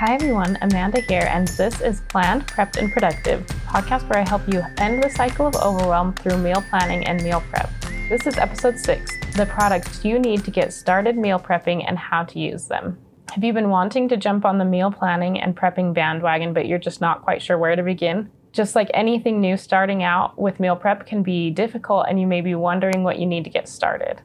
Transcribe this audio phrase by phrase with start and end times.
[0.00, 4.48] Hi everyone, Amanda here, and this is Planned, Prepped, and Productive, podcast where I help
[4.48, 7.70] you end the cycle of overwhelm through meal planning and meal prep.
[8.08, 12.24] This is episode six the products you need to get started meal prepping and how
[12.24, 12.96] to use them.
[13.32, 16.78] Have you been wanting to jump on the meal planning and prepping bandwagon, but you're
[16.78, 18.30] just not quite sure where to begin?
[18.52, 22.40] Just like anything new, starting out with meal prep can be difficult, and you may
[22.40, 24.22] be wondering what you need to get started.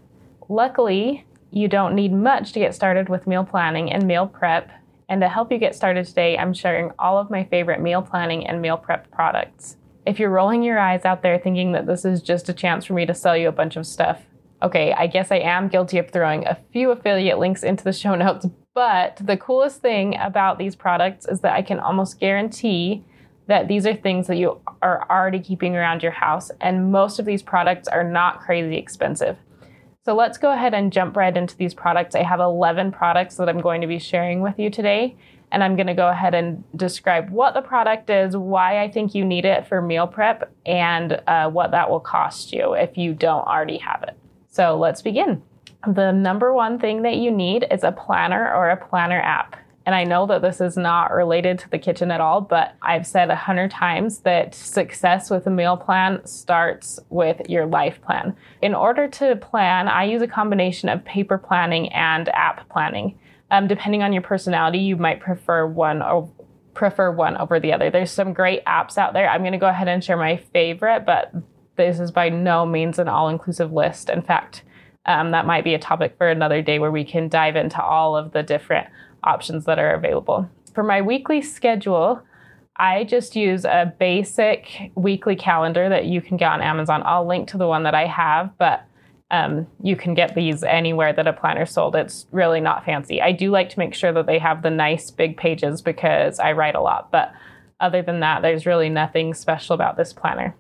[0.48, 4.72] Luckily, you don't need much to get started with meal planning and meal prep
[5.10, 8.48] and to help you get started today, I'm sharing all of my favorite meal planning
[8.48, 9.78] and meal prep products.
[10.06, 12.94] If you're rolling your eyes out there thinking that this is just a chance for
[12.94, 14.22] me to sell you a bunch of stuff,
[14.62, 18.16] okay, I guess I am guilty of throwing a few affiliate links into the show
[18.16, 23.04] notes, but the coolest thing about these products is that I can almost guarantee
[23.48, 27.26] that these are things that you are already keeping around your house, and most of
[27.26, 29.38] these products are not crazy expensive.
[30.06, 32.14] So let's go ahead and jump right into these products.
[32.14, 35.16] I have 11 products that I'm going to be sharing with you today.
[35.52, 39.16] And I'm going to go ahead and describe what the product is, why I think
[39.16, 43.14] you need it for meal prep, and uh, what that will cost you if you
[43.14, 44.16] don't already have it.
[44.52, 45.42] So let's begin.
[45.88, 49.56] The number one thing that you need is a planner or a planner app.
[49.86, 53.06] And I know that this is not related to the kitchen at all, but I've
[53.06, 58.36] said a hundred times that success with a meal plan starts with your life plan.
[58.64, 63.20] In order to plan, I use a combination of paper planning and app planning.
[63.52, 66.32] Um, depending on your personality, you might prefer one or
[66.74, 67.92] prefer one over the other.
[67.92, 69.30] There's some great apps out there.
[69.30, 71.32] I'm going to go ahead and share my favorite, but
[71.76, 74.10] this is by no means an all-inclusive list.
[74.10, 74.64] In fact,
[75.06, 78.18] um, that might be a topic for another day where we can dive into all
[78.18, 78.88] of the different
[79.26, 80.50] options that are available.
[80.74, 82.22] For my weekly schedule,
[82.78, 87.04] I just use a basic weekly calendar that you can get on Amazon.
[87.06, 88.86] I'll link to the one that I have, but
[89.32, 91.96] um, you can get these anywhere that a planner sold.
[91.96, 93.22] It's really not fancy.
[93.22, 96.52] I do like to make sure that they have the nice big pages because I
[96.52, 97.32] write a lot, but
[97.80, 100.56] other than that, there's really nothing special about this planner.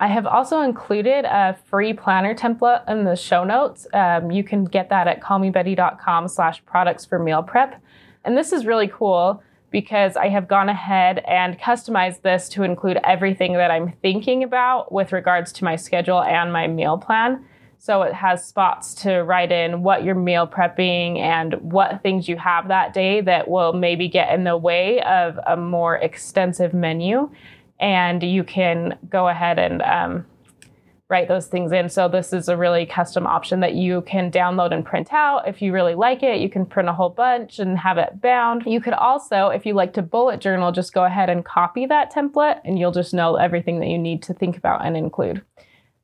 [0.00, 3.86] I have also included a free planner template in the show notes.
[3.92, 7.80] Um, you can get that at callmebetty.com slash products for meal prep.
[8.24, 12.98] And this is really cool because I have gone ahead and customized this to include
[13.04, 17.44] everything that I'm thinking about with regards to my schedule and my meal plan.
[17.78, 22.36] So it has spots to write in what you're meal prepping and what things you
[22.36, 27.30] have that day that will maybe get in the way of a more extensive menu
[27.80, 30.26] and you can go ahead and um,
[31.08, 31.88] write those things in.
[31.88, 35.46] So this is a really custom option that you can download and print out.
[35.46, 38.64] If you really like it, you can print a whole bunch and have it bound.
[38.66, 42.12] You could also, if you like to bullet journal, just go ahead and copy that
[42.12, 45.42] template and you'll just know everything that you need to think about and include.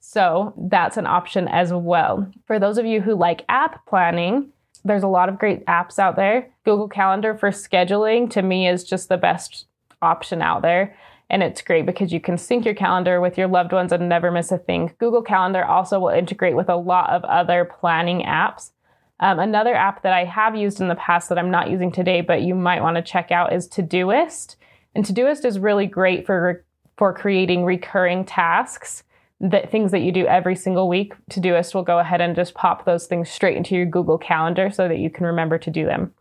[0.01, 2.31] So that's an option as well.
[2.47, 4.51] For those of you who like app planning,
[4.85, 6.51] there's a lot of great apps out there.
[6.65, 9.67] Google Calendar for scheduling to me is just the best
[10.03, 10.97] option out there.
[11.31, 14.33] And it's great because you can sync your calendar with your loved ones and never
[14.33, 14.93] miss a thing.
[14.99, 18.73] Google Calendar also will integrate with a lot of other planning apps.
[19.21, 22.21] Um, another app that I have used in the past that I'm not using today,
[22.21, 24.57] but you might want to check out is Todoist.
[24.95, 26.65] And Todoist is really great for
[26.97, 29.05] for creating recurring tasks,
[29.41, 31.15] that things that you do every single week.
[31.31, 34.87] Todoist will go ahead and just pop those things straight into your Google Calendar so
[34.87, 36.13] that you can remember to do them.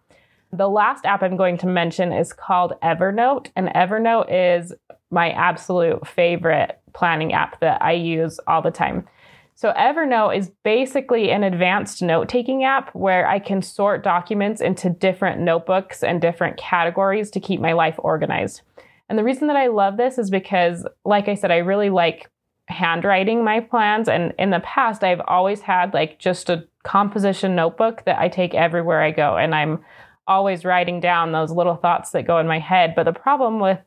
[0.54, 4.74] The last app I'm going to mention is called Evernote, and Evernote is
[5.12, 9.08] my absolute favorite planning app that I use all the time.
[9.56, 14.90] So, Evernote is basically an advanced note taking app where I can sort documents into
[14.90, 18.62] different notebooks and different categories to keep my life organized.
[19.10, 22.30] And the reason that I love this is because, like I said, I really like
[22.68, 24.08] handwriting my plans.
[24.08, 28.54] And in the past, I've always had like just a composition notebook that I take
[28.54, 29.36] everywhere I go.
[29.36, 29.84] And I'm
[30.28, 32.94] always writing down those little thoughts that go in my head.
[32.96, 33.80] But the problem with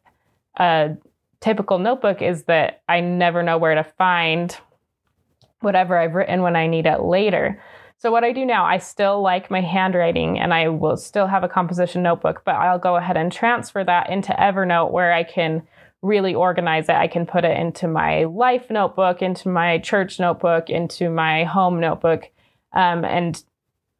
[0.56, 0.96] a
[1.42, 4.56] typical notebook is that I never know where to find
[5.60, 7.60] whatever I've written when I need it later.
[7.98, 11.44] So, what I do now, I still like my handwriting and I will still have
[11.44, 15.62] a composition notebook, but I'll go ahead and transfer that into Evernote where I can
[16.00, 16.96] really organize it.
[16.96, 21.78] I can put it into my life notebook, into my church notebook, into my home
[21.78, 22.24] notebook,
[22.72, 23.40] um, and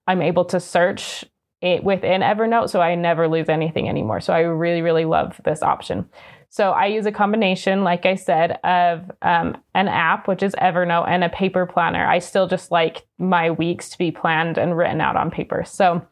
[0.08, 1.24] I'm able to search
[1.60, 4.20] it within Evernote so I never lose anything anymore.
[4.20, 6.08] So, I really, really love this option.
[6.52, 11.08] So I use a combination, like I said, of um, an app, which is Evernote,
[11.08, 12.06] and a paper planner.
[12.06, 15.64] I still just like my weeks to be planned and written out on paper.
[15.64, 16.06] So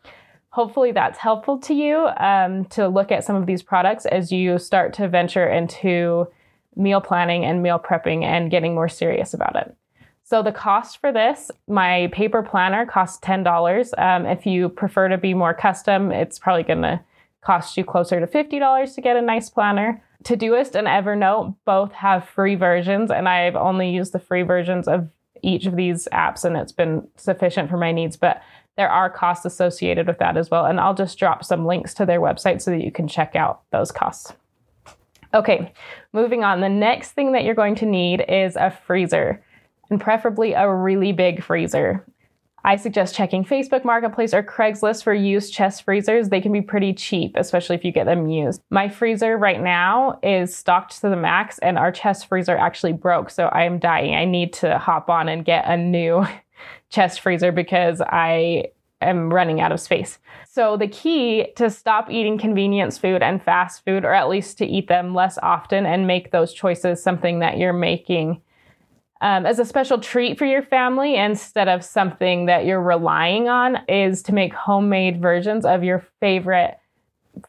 [0.48, 4.58] hopefully that's helpful to you um, to look at some of these products as you
[4.58, 6.26] start to venture into
[6.74, 9.76] meal planning and meal prepping and getting more serious about it.
[10.22, 13.92] So the cost for this, my paper planner costs $10.
[13.98, 16.98] Um, if you prefer to be more custom, it's probably going to
[17.42, 20.02] cost you closer to $50 to get a nice planner.
[20.24, 25.08] Todoist and Evernote both have free versions, and I've only used the free versions of
[25.42, 28.16] each of these apps, and it's been sufficient for my needs.
[28.16, 28.42] But
[28.76, 30.64] there are costs associated with that as well.
[30.66, 33.62] And I'll just drop some links to their website so that you can check out
[33.72, 34.32] those costs.
[35.32, 35.72] Okay,
[36.12, 36.60] moving on.
[36.60, 39.42] The next thing that you're going to need is a freezer,
[39.90, 42.04] and preferably a really big freezer.
[42.64, 46.28] I suggest checking Facebook Marketplace or Craigslist for used chest freezers.
[46.28, 48.60] They can be pretty cheap, especially if you get them used.
[48.70, 53.30] My freezer right now is stocked to the max, and our chest freezer actually broke,
[53.30, 54.14] so I am dying.
[54.14, 56.26] I need to hop on and get a new
[56.90, 58.66] chest freezer because I
[59.00, 60.18] am running out of space.
[60.46, 64.66] So, the key to stop eating convenience food and fast food, or at least to
[64.66, 68.42] eat them less often and make those choices something that you're making
[69.20, 73.78] um, as a special treat for your family instead of something that you're relying on
[73.88, 76.78] is to make homemade versions of your favorite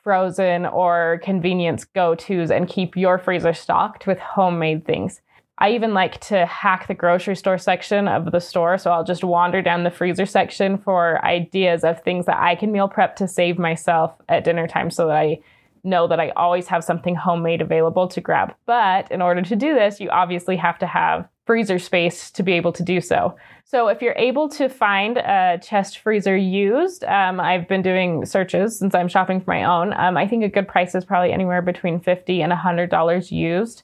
[0.03, 5.21] frozen or convenience go tos and keep your freezer stocked with homemade things.
[5.57, 8.77] I even like to hack the grocery store section of the store.
[8.79, 12.71] So I'll just wander down the freezer section for ideas of things that I can
[12.71, 15.39] meal prep to save myself at dinner time so that I
[15.83, 18.53] know that I always have something homemade available to grab.
[18.65, 22.53] But in order to do this, you obviously have to have freezer space to be
[22.53, 23.35] able to do so.
[23.65, 28.77] So if you're able to find a chest freezer used, um, I've been doing searches
[28.77, 29.93] since I'm shopping for my own.
[29.93, 33.83] Um, I think a good price is probably anywhere between fifty and hundred dollars used,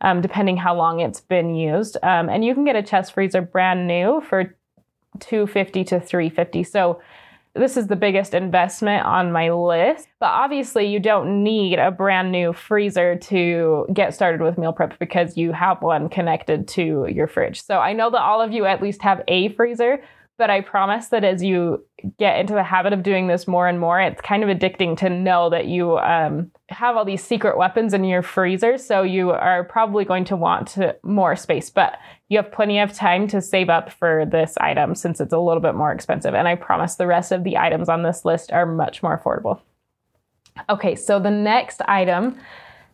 [0.00, 1.96] um, depending how long it's been used.
[2.02, 4.54] Um, and you can get a chest freezer brand new for
[5.20, 6.64] two fifty to three fifty.
[6.64, 7.00] So
[7.56, 10.08] this is the biggest investment on my list.
[10.20, 14.98] But obviously, you don't need a brand new freezer to get started with meal prep
[14.98, 17.62] because you have one connected to your fridge.
[17.62, 20.02] So I know that all of you at least have a freezer,
[20.38, 21.84] but I promise that as you
[22.18, 25.08] get into the habit of doing this more and more, it's kind of addicting to
[25.08, 28.76] know that you um, have all these secret weapons in your freezer.
[28.76, 31.98] So you are probably going to want more space, but
[32.28, 35.62] you have plenty of time to save up for this item since it's a little
[35.62, 36.34] bit more expensive.
[36.34, 39.60] And I promise the rest of the items on this list are much more affordable.
[40.68, 42.38] Okay, so the next item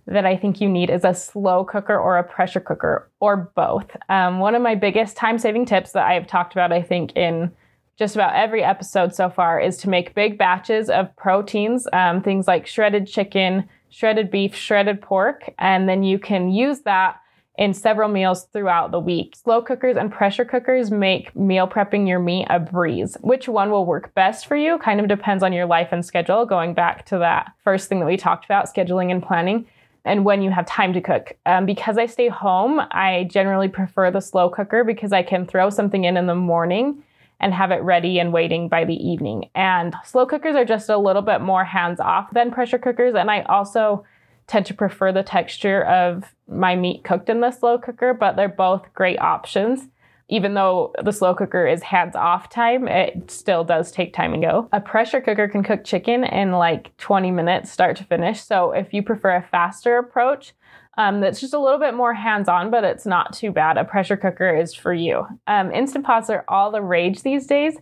[0.06, 3.96] that I think you need is a slow cooker or a pressure cooker or both.
[4.08, 7.16] Um, one of my biggest time saving tips that I have talked about, I think,
[7.16, 7.52] in
[7.98, 12.48] just about every episode so far is to make big batches of proteins, um, things
[12.48, 17.18] like shredded chicken, shredded beef, shredded pork, and then you can use that
[17.58, 19.36] in several meals throughout the week.
[19.36, 23.16] Slow cookers and pressure cookers make meal prepping your meat a breeze.
[23.20, 26.46] Which one will work best for you kind of depends on your life and schedule,
[26.46, 29.66] going back to that first thing that we talked about scheduling and planning
[30.04, 31.36] and when you have time to cook.
[31.46, 35.70] Um, because I stay home, I generally prefer the slow cooker because I can throw
[35.70, 37.02] something in in the morning
[37.40, 39.50] and have it ready and waiting by the evening.
[39.54, 43.14] And slow cookers are just a little bit more hands off than pressure cookers.
[43.14, 44.04] And I also
[44.46, 48.48] tend to prefer the texture of my meat cooked in the slow cooker, but they're
[48.48, 49.88] both great options
[50.28, 54.42] even though the slow cooker is hands off time, it still does take time and
[54.42, 54.68] go.
[54.72, 58.42] A pressure cooker can cook chicken in like 20 minutes, start to finish.
[58.42, 60.54] So if you prefer a faster approach,
[60.98, 63.78] um, that's just a little bit more hands on, but it's not too bad.
[63.78, 65.26] A pressure cooker is for you.
[65.46, 67.76] Um, Instant Pots are all the rage these days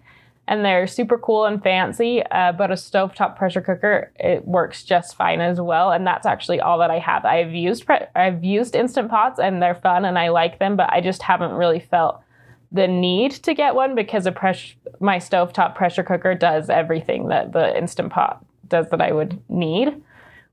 [0.50, 2.22] and they're super cool and fancy.
[2.30, 6.60] Uh, but a stovetop pressure cooker it works just fine as well, and that's actually
[6.60, 7.24] all that I have.
[7.24, 10.92] I've used pre- I've used instant pots and they're fun and I like them, but
[10.92, 12.20] I just haven't really felt
[12.72, 17.52] the need to get one because a press my stovetop pressure cooker does everything that
[17.52, 20.02] the instant pot does that I would need.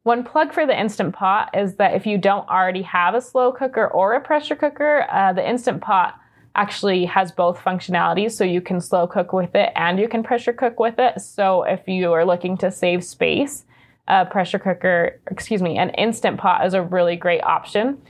[0.03, 3.51] One plug for the instant pot is that if you don't already have a slow
[3.51, 6.19] cooker or a pressure cooker, uh, the instant pot
[6.55, 8.31] actually has both functionalities.
[8.31, 11.21] So you can slow cook with it and you can pressure cook with it.
[11.21, 13.65] So if you are looking to save space,
[14.07, 18.01] a pressure cooker, excuse me, an instant pot is a really great option.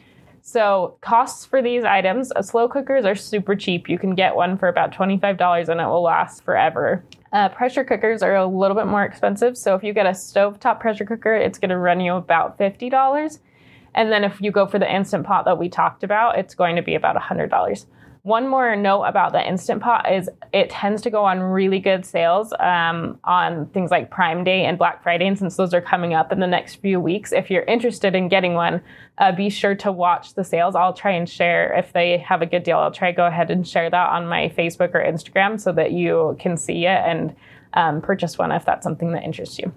[0.48, 3.89] So costs for these items, uh, slow cookers are super cheap.
[3.89, 7.04] You can get one for about $25 and it will last forever.
[7.34, 9.58] Uh, pressure cookers are a little bit more expensive.
[9.58, 13.39] So if you get a stovetop pressure cooker, it's going to run you about $50.
[13.94, 16.77] And then if you go for the instant pot that we talked about, it's going
[16.77, 17.86] to be about $100.
[18.28, 22.06] One more note about the Instant Pot is it tends to go on really good
[22.06, 25.26] sales um, on things like Prime Day and Black Friday.
[25.28, 28.28] And since those are coming up in the next few weeks, if you're interested in
[28.28, 28.82] getting one,
[29.20, 30.76] uh, be sure to watch the sales.
[30.76, 32.80] I'll try and share if they have a good deal.
[32.80, 36.36] I'll try go ahead and share that on my Facebook or Instagram so that you
[36.38, 37.34] can see it and
[37.76, 39.72] um, purchase one if that's something that interests you.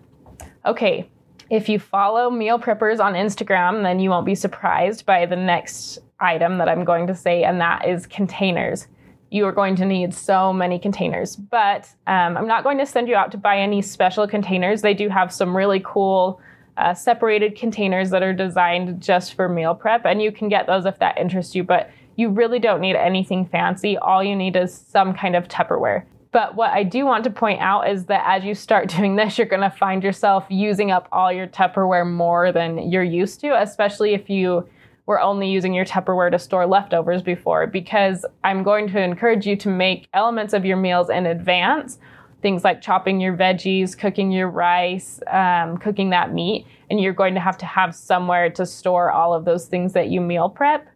[0.66, 1.08] Okay,
[1.50, 6.00] if you follow meal preppers on Instagram, then you won't be surprised by the next
[6.20, 8.86] item that I'm going to say, and that is containers.
[9.30, 11.36] you are going to need so many containers.
[11.36, 14.82] But um, I'm not going to send you out to buy any special containers.
[14.82, 16.40] They do have some really cool
[16.76, 20.84] uh, separated containers that are designed just for meal prep, and you can get those
[20.84, 21.62] if that interests you.
[21.62, 23.96] But you really don't need anything fancy.
[23.98, 26.04] All you need is some kind of Tupperware.
[26.32, 29.38] But what I do want to point out is that as you start doing this,
[29.38, 33.60] you're going to find yourself using up all your Tupperware more than you're used to,
[33.60, 34.68] especially if you
[35.10, 39.56] were only using your Tupperware to store leftovers before, because I'm going to encourage you
[39.56, 41.98] to make elements of your meals in advance.
[42.42, 47.34] Things like chopping your veggies, cooking your rice, um, cooking that meat, and you're going
[47.34, 50.86] to have to have somewhere to store all of those things that you meal prep.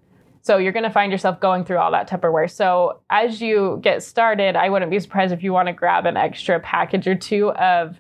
[0.43, 2.49] So you're going to find yourself going through all that Tupperware.
[2.49, 6.17] So as you get started, I wouldn't be surprised if you want to grab an
[6.17, 7.97] extra package or two of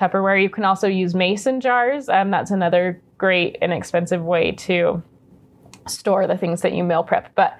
[0.00, 0.42] Tupperware.
[0.42, 2.08] You can also use mason jars.
[2.08, 5.02] Um, that's another great inexpensive way to
[5.90, 7.34] store the things that you meal prep.
[7.34, 7.58] But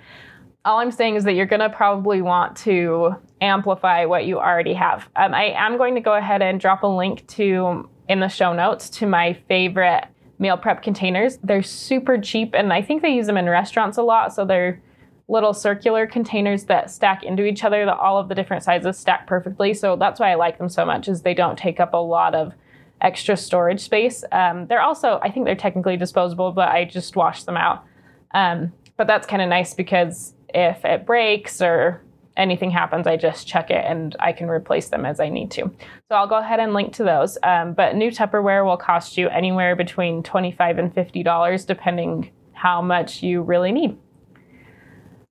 [0.64, 4.74] all I'm saying is that you're going to probably want to amplify what you already
[4.74, 5.08] have.
[5.16, 8.52] Um, I am going to go ahead and drop a link to in the show
[8.52, 10.04] notes to my favorite
[10.38, 11.38] meal prep containers.
[11.42, 14.34] They're super cheap, and I think they use them in restaurants a lot.
[14.34, 14.82] So they're
[15.28, 19.28] little circular containers that stack into each other that all of the different sizes stack
[19.28, 19.72] perfectly.
[19.72, 22.34] So that's why I like them so much is they don't take up a lot
[22.34, 22.52] of
[23.00, 24.24] extra storage space.
[24.32, 27.84] Um, they're also, I think they're technically disposable, but I just wash them out.
[28.32, 32.02] Um, but that's kind of nice because if it breaks or
[32.36, 35.62] anything happens, I just check it and I can replace them as I need to.
[36.08, 37.38] So I'll go ahead and link to those.
[37.42, 43.22] Um, but new Tupperware will cost you anywhere between 25 and $50, depending how much
[43.22, 43.96] you really need.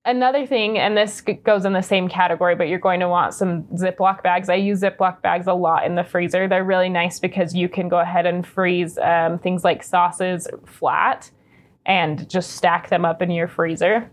[0.06, 3.64] Another thing, and this goes in the same category, but you're going to want some
[3.74, 4.48] Ziploc bags.
[4.48, 6.48] I use Ziploc bags a lot in the freezer.
[6.48, 11.30] They're really nice because you can go ahead and freeze um, things like sauces flat
[11.86, 14.10] and just stack them up in your freezer.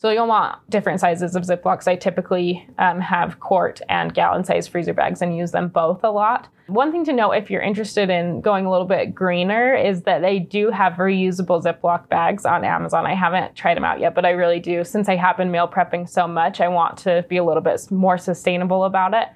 [0.00, 1.86] So you'll want different sizes of Ziplocs.
[1.86, 6.10] I typically um, have quart and gallon size freezer bags and use them both a
[6.10, 6.48] lot.
[6.68, 10.22] One thing to note if you're interested in going a little bit greener is that
[10.22, 13.04] they do have reusable Ziploc bags on Amazon.
[13.04, 14.84] I haven't tried them out yet, but I really do.
[14.84, 17.90] Since I have been meal prepping so much, I want to be a little bit
[17.90, 19.28] more sustainable about it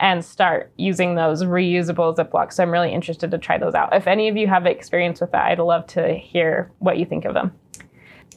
[0.00, 2.54] and start using those reusable Ziplocs.
[2.54, 3.94] So I'm really interested to try those out.
[3.94, 7.24] If any of you have experience with that, I'd love to hear what you think
[7.24, 7.52] of them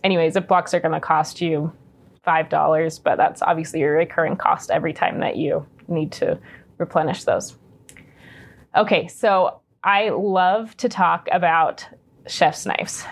[0.04, 1.72] anyway, Ziplocs are going to cost you
[2.26, 6.40] $5, but that's obviously your recurring cost every time that you need to
[6.78, 7.58] replenish those.
[8.76, 11.88] Okay, so I love to talk about
[12.28, 13.06] chef's knives.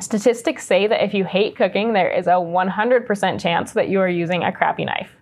[0.00, 4.08] Statistics say that if you hate cooking, there is a 100% chance that you are
[4.08, 5.12] using a crappy knife.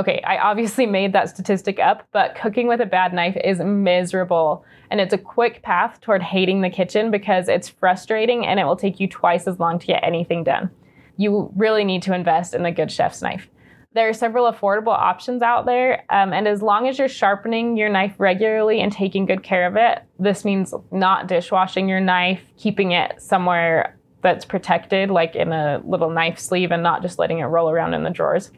[0.00, 4.64] Okay, I obviously made that statistic up, but cooking with a bad knife is miserable.
[4.90, 8.76] And it's a quick path toward hating the kitchen because it's frustrating and it will
[8.76, 10.70] take you twice as long to get anything done.
[11.18, 13.50] You really need to invest in a good chef's knife.
[13.92, 17.90] There are several affordable options out there, um, and as long as you're sharpening your
[17.90, 22.92] knife regularly and taking good care of it, this means not dishwashing your knife, keeping
[22.92, 27.46] it somewhere that's protected, like in a little knife sleeve, and not just letting it
[27.46, 28.50] roll around in the drawers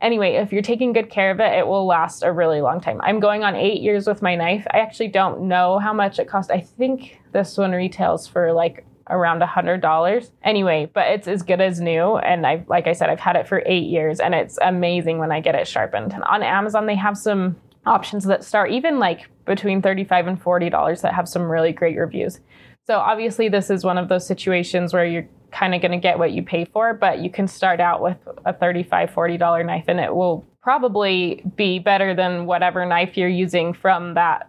[0.00, 3.00] anyway, if you're taking good care of it, it will last a really long time.
[3.02, 4.66] I'm going on eight years with my knife.
[4.72, 6.50] I actually don't know how much it cost.
[6.50, 11.42] I think this one retails for like around a hundred dollars anyway but it's as
[11.42, 14.34] good as new and i like i said i've had it for eight years and
[14.34, 18.44] it's amazing when i get it sharpened and on amazon they have some options that
[18.44, 22.38] start even like between 35 and 40 dollars that have some really great reviews
[22.86, 26.18] so obviously this is one of those situations where you're kind of going to get
[26.18, 30.00] what you pay for, but you can start out with a $35, $40 knife and
[30.00, 34.48] it will probably be better than whatever knife you're using from that,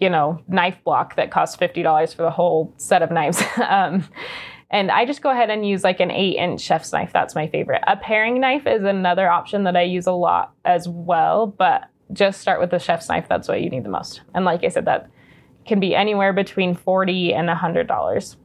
[0.00, 3.42] you know, knife block that costs $50 for the whole set of knives.
[3.68, 4.04] um,
[4.70, 7.12] and I just go ahead and use like an eight inch chef's knife.
[7.12, 7.82] That's my favorite.
[7.86, 12.40] A paring knife is another option that I use a lot as well, but just
[12.40, 13.26] start with the chef's knife.
[13.28, 14.22] That's what you need the most.
[14.34, 15.10] And like I said, that
[15.66, 18.36] can be anywhere between 40 and $100.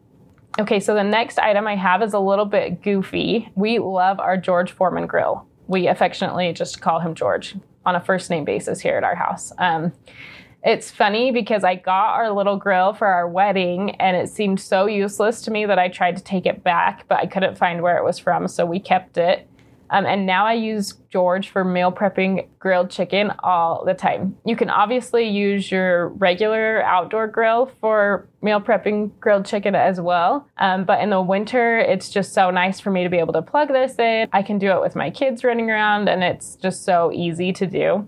[0.59, 3.47] Okay, so the next item I have is a little bit goofy.
[3.53, 5.45] We love our George Foreman grill.
[5.67, 9.53] We affectionately just call him George on a first name basis here at our house.
[9.59, 9.93] Um,
[10.63, 14.87] it's funny because I got our little grill for our wedding and it seemed so
[14.87, 17.97] useless to me that I tried to take it back, but I couldn't find where
[17.97, 19.47] it was from, so we kept it.
[19.89, 24.37] Um, and now I use George for meal prepping grilled chicken all the time.
[24.45, 30.47] You can obviously use your regular outdoor grill for meal prepping grilled chicken as well.
[30.57, 33.41] Um, but in the winter, it's just so nice for me to be able to
[33.41, 34.27] plug this in.
[34.33, 37.65] I can do it with my kids running around, and it's just so easy to
[37.65, 38.07] do.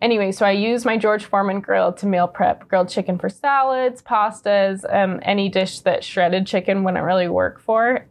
[0.00, 4.00] Anyway, so I use my George Foreman grill to meal prep grilled chicken for salads,
[4.00, 8.06] pastas, um, any dish that shredded chicken wouldn't really work for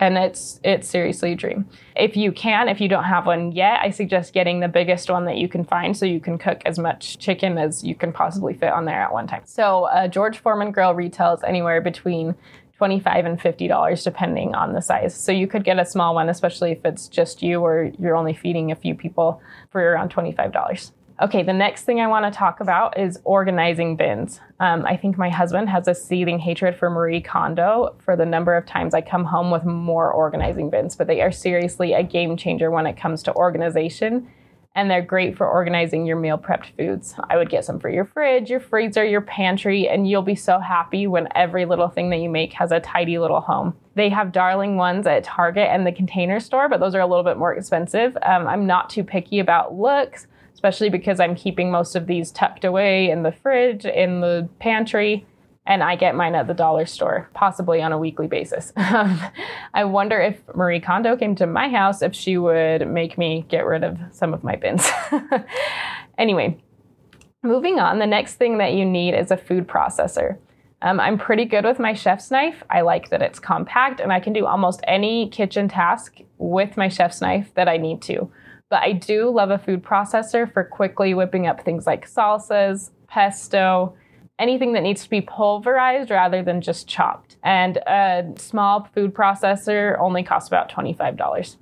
[0.00, 1.68] and it's it's seriously a dream.
[1.94, 5.26] If you can, if you don't have one yet, I suggest getting the biggest one
[5.26, 8.54] that you can find so you can cook as much chicken as you can possibly
[8.54, 9.42] fit on there at one time.
[9.44, 12.34] So a George Foreman grill retails anywhere between
[12.78, 15.14] 25 and 50 dollars depending on the size.
[15.14, 18.32] So you could get a small one especially if it's just you or you're only
[18.32, 20.92] feeding a few people for around 25 dollars.
[21.22, 24.40] Okay, the next thing I want to talk about is organizing bins.
[24.58, 28.56] Um, I think my husband has a seething hatred for Marie Kondo for the number
[28.56, 32.38] of times I come home with more organizing bins, but they are seriously a game
[32.38, 34.30] changer when it comes to organization.
[34.74, 37.14] And they're great for organizing your meal prepped foods.
[37.28, 40.58] I would get some for your fridge, your freezer, your pantry, and you'll be so
[40.58, 43.76] happy when every little thing that you make has a tidy little home.
[43.94, 47.24] They have darling ones at Target and the container store, but those are a little
[47.24, 48.16] bit more expensive.
[48.22, 50.28] Um, I'm not too picky about looks
[50.60, 55.26] especially because I'm keeping most of these tucked away in the fridge, in the pantry,
[55.64, 58.70] and I get mine at the dollar store, possibly on a weekly basis.
[58.76, 63.64] I wonder if Marie Kondo came to my house, if she would make me get
[63.64, 64.86] rid of some of my bins.
[66.18, 66.62] anyway,
[67.42, 70.36] moving on, the next thing that you need is a food processor.
[70.82, 72.62] Um, I'm pretty good with my chef's knife.
[72.68, 76.88] I like that it's compact and I can do almost any kitchen task with my
[76.88, 78.30] chef's knife that I need to.
[78.70, 83.94] But I do love a food processor for quickly whipping up things like salsas, pesto,
[84.38, 87.36] anything that needs to be pulverized rather than just chopped.
[87.42, 91.56] And a small food processor only costs about $25.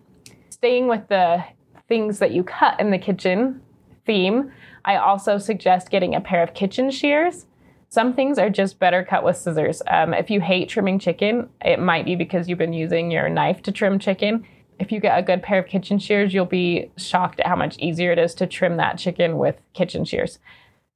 [0.50, 1.42] Staying with the
[1.88, 3.62] things that you cut in the kitchen
[4.04, 4.52] theme,
[4.84, 7.46] I also suggest getting a pair of kitchen shears.
[7.88, 9.80] Some things are just better cut with scissors.
[9.86, 13.62] Um, if you hate trimming chicken, it might be because you've been using your knife
[13.62, 14.44] to trim chicken
[14.78, 17.76] if you get a good pair of kitchen shears, you'll be shocked at how much
[17.78, 20.38] easier it is to trim that chicken with kitchen shears.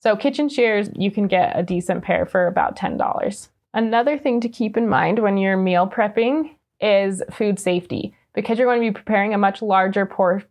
[0.01, 3.49] So, kitchen shears, you can get a decent pair for about $10.
[3.75, 8.15] Another thing to keep in mind when you're meal prepping is food safety.
[8.35, 10.45] Because you're going to be preparing a much larger por-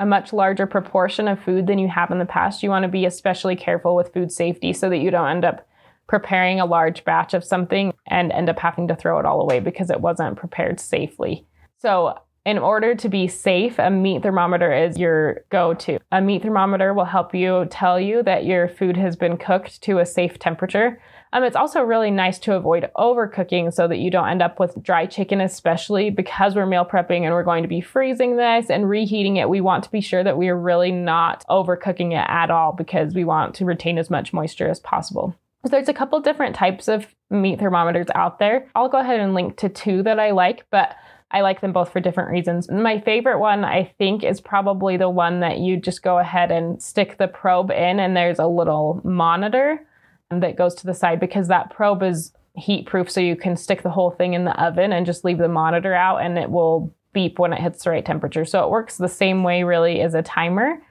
[0.00, 2.88] a much larger proportion of food than you have in the past, you want to
[2.88, 5.66] be especially careful with food safety so that you don't end up
[6.06, 9.58] preparing a large batch of something and end up having to throw it all away
[9.58, 11.44] because it wasn't prepared safely.
[11.78, 15.98] So, in order to be safe, a meat thermometer is your go to.
[16.10, 19.98] A meat thermometer will help you tell you that your food has been cooked to
[19.98, 20.98] a safe temperature.
[21.34, 24.82] Um, it's also really nice to avoid overcooking so that you don't end up with
[24.82, 28.88] dry chicken, especially because we're meal prepping and we're going to be freezing this and
[28.88, 29.50] reheating it.
[29.50, 33.12] We want to be sure that we are really not overcooking it at all because
[33.12, 35.36] we want to retain as much moisture as possible.
[35.66, 38.70] So there's a couple different types of meat thermometers out there.
[38.74, 40.96] I'll go ahead and link to two that I like, but
[41.30, 42.70] I like them both for different reasons.
[42.70, 46.82] My favorite one, I think, is probably the one that you just go ahead and
[46.82, 49.86] stick the probe in, and there's a little monitor
[50.30, 53.10] that goes to the side because that probe is heat proof.
[53.10, 55.94] So you can stick the whole thing in the oven and just leave the monitor
[55.94, 58.44] out, and it will beep when it hits the right temperature.
[58.44, 60.82] So it works the same way, really, as a timer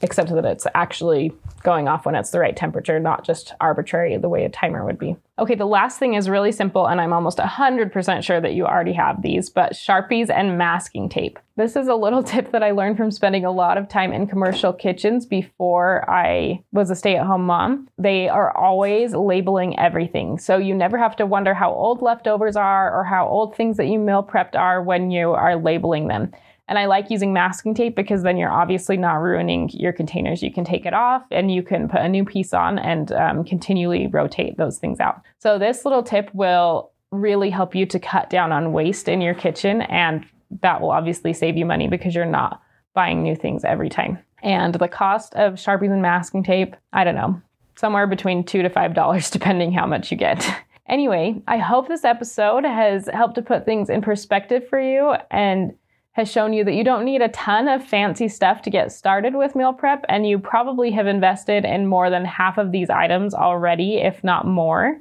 [0.00, 4.28] except that it's actually going off when it's the right temperature, not just arbitrary the
[4.28, 5.16] way a timer would be.
[5.36, 8.92] Okay, the last thing is really simple, and I'm almost 100% sure that you already
[8.92, 11.40] have these, but Sharpies and masking tape.
[11.56, 14.28] This is a little tip that I learned from spending a lot of time in
[14.28, 17.88] commercial kitchens before I was a stay at home mom.
[17.98, 22.96] They are always labeling everything, so you never have to wonder how old leftovers are
[22.96, 26.32] or how old things that you meal prepped are when you are labeling them.
[26.66, 30.42] And I like using masking tape because then you're obviously not ruining your containers.
[30.42, 33.44] You can take it off and you can put a new piece on and um,
[33.44, 35.20] continually rotate those things out.
[35.38, 39.34] So, this little tip will really help you to cut down on waste in your
[39.34, 39.82] kitchen.
[39.82, 40.24] And
[40.62, 42.62] that will obviously save you money because you're not
[42.94, 44.18] buying new things every time.
[44.42, 47.40] And the cost of Sharpies and masking tape, I don't know,
[47.76, 50.48] somewhere between two to five dollars, depending how much you get.
[50.86, 55.72] Anyway, I hope this episode has helped to put things in perspective for you and
[56.14, 59.34] has shown you that you don't need a ton of fancy stuff to get started
[59.34, 63.34] with meal prep, and you probably have invested in more than half of these items
[63.34, 64.96] already, if not more.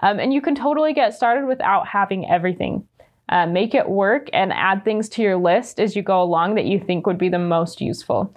[0.00, 2.88] Um, and you can totally get started without having everything.
[3.28, 6.64] Uh, make it work and add things to your list as you go along that
[6.64, 8.34] you think would be the most useful.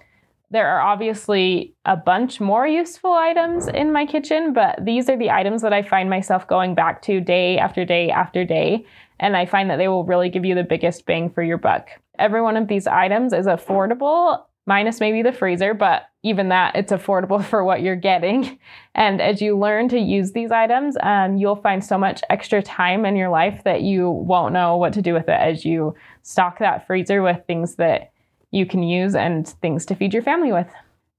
[0.51, 5.31] There are obviously a bunch more useful items in my kitchen, but these are the
[5.31, 8.85] items that I find myself going back to day after day after day.
[9.21, 11.91] And I find that they will really give you the biggest bang for your buck
[12.19, 16.91] every one of these items is affordable, minus maybe the freezer, but even that, it's
[16.91, 18.59] affordable for what you're getting.
[18.93, 23.05] And as you learn to use these items, um, you'll find so much extra time
[23.05, 26.59] in your life that you won't know what to do with it as you stock
[26.59, 28.11] that freezer with things that
[28.51, 30.67] you can use and things to feed your family with.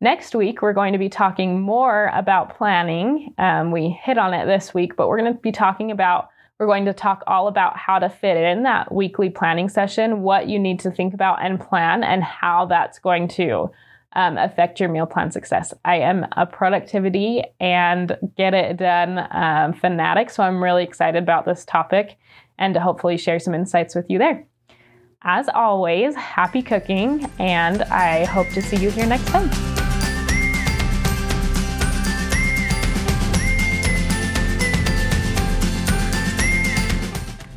[0.02, 3.34] Next week, we're going to be talking more about planning.
[3.36, 6.30] Um, we hit on it this week, but we're going to be talking about
[6.60, 10.46] We're going to talk all about how to fit in that weekly planning session, what
[10.46, 13.70] you need to think about and plan, and how that's going to
[14.12, 15.72] um, affect your meal plan success.
[15.86, 21.46] I am a productivity and get it done um, fanatic, so I'm really excited about
[21.46, 22.18] this topic
[22.58, 24.44] and to hopefully share some insights with you there.
[25.22, 29.69] As always, happy cooking, and I hope to see you here next time.